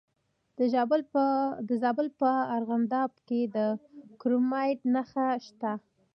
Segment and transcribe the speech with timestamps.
[1.67, 3.57] د زابل په ارغنداب کې د
[4.21, 5.71] کرومایټ نښې شته.